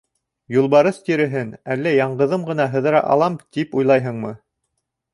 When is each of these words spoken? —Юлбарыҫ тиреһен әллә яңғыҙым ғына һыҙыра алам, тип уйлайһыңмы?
—Юлбарыҫ 0.53 0.97
тиреһен 1.09 1.51
әллә 1.77 1.95
яңғыҙым 1.97 2.49
ғына 2.51 2.69
һыҙыра 2.75 3.05
алам, 3.13 3.39
тип 3.59 3.81
уйлайһыңмы? 3.83 4.37